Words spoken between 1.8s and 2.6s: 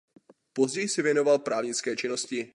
činnosti.